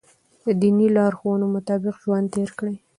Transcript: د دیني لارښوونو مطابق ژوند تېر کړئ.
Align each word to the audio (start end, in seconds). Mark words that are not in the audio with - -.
د 0.43 0.45
دیني 0.61 0.87
لارښوونو 0.95 1.45
مطابق 1.55 1.95
ژوند 2.03 2.27
تېر 2.35 2.49
کړئ. 2.59 2.75